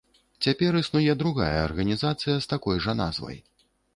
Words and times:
Цяпер 0.45 0.77
існуе 0.79 1.13
другая 1.21 1.59
арганізацыя 1.67 2.35
з 2.45 2.51
такой 2.53 2.83
жа 2.87 2.97
назвай. 3.03 3.37